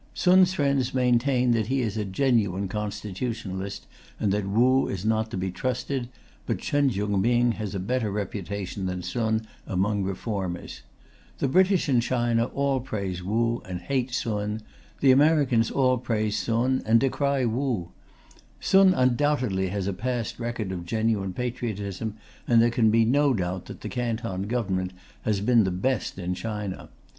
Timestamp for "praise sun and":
15.99-16.99